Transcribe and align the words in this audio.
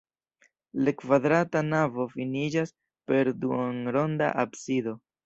La 0.85 0.93
kvadrata 1.01 1.61
navo 1.67 2.05
finiĝas 2.13 2.73
per 3.13 3.29
duonronda 3.45 4.31
absido. 4.47 4.97